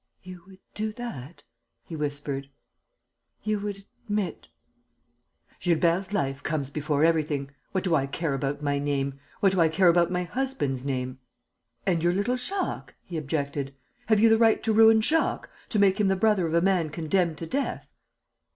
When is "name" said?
8.79-9.19, 10.83-11.19